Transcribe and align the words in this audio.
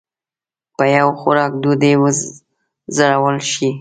په 0.77 0.83
یو 0.97 1.09
خوراک 1.19 1.51
ډوډۍ 1.61 1.93
وځورول 2.01 3.37
شي. 3.51 3.67